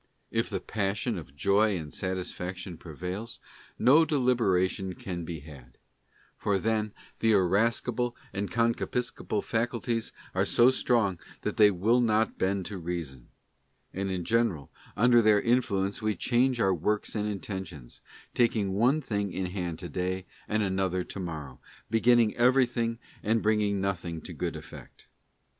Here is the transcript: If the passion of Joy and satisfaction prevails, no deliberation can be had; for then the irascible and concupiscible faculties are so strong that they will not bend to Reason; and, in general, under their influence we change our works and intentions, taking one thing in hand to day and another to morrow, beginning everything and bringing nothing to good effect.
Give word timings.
If 0.31 0.49
the 0.49 0.59
passion 0.59 1.15
of 1.19 1.35
Joy 1.35 1.77
and 1.77 1.93
satisfaction 1.93 2.75
prevails, 2.75 3.39
no 3.77 4.03
deliberation 4.03 4.95
can 4.95 5.25
be 5.25 5.41
had; 5.41 5.77
for 6.39 6.57
then 6.57 6.91
the 7.19 7.33
irascible 7.33 8.15
and 8.33 8.49
concupiscible 8.49 9.43
faculties 9.43 10.11
are 10.33 10.43
so 10.43 10.71
strong 10.71 11.19
that 11.43 11.57
they 11.57 11.69
will 11.69 12.01
not 12.01 12.39
bend 12.39 12.65
to 12.65 12.79
Reason; 12.79 13.27
and, 13.93 14.09
in 14.09 14.23
general, 14.23 14.71
under 14.97 15.21
their 15.21 15.39
influence 15.39 16.01
we 16.01 16.15
change 16.15 16.59
our 16.59 16.73
works 16.73 17.13
and 17.13 17.29
intentions, 17.29 18.01
taking 18.33 18.73
one 18.73 19.01
thing 19.01 19.31
in 19.31 19.51
hand 19.51 19.77
to 19.77 19.87
day 19.87 20.25
and 20.47 20.63
another 20.63 21.03
to 21.03 21.19
morrow, 21.19 21.59
beginning 21.91 22.35
everything 22.37 22.97
and 23.21 23.43
bringing 23.43 23.79
nothing 23.79 24.19
to 24.21 24.33
good 24.33 24.55
effect. 24.55 25.05